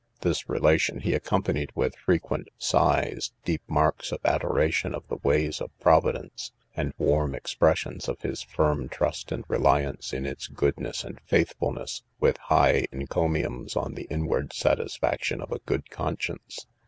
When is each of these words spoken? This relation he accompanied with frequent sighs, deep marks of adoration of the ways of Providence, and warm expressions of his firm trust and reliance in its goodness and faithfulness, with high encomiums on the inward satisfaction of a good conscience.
This 0.21 0.49
relation 0.49 1.01
he 1.01 1.13
accompanied 1.13 1.69
with 1.75 1.93
frequent 1.95 2.47
sighs, 2.57 3.33
deep 3.45 3.61
marks 3.67 4.11
of 4.11 4.19
adoration 4.25 4.95
of 4.95 5.07
the 5.09 5.17
ways 5.17 5.61
of 5.61 5.69
Providence, 5.79 6.51
and 6.75 6.91
warm 6.97 7.35
expressions 7.35 8.09
of 8.09 8.19
his 8.21 8.41
firm 8.41 8.89
trust 8.89 9.31
and 9.31 9.45
reliance 9.47 10.11
in 10.11 10.25
its 10.25 10.47
goodness 10.47 11.03
and 11.03 11.21
faithfulness, 11.27 12.01
with 12.19 12.37
high 12.37 12.87
encomiums 12.91 13.75
on 13.75 13.93
the 13.93 14.07
inward 14.09 14.53
satisfaction 14.53 15.39
of 15.39 15.51
a 15.51 15.59
good 15.67 15.91
conscience. 15.91 16.65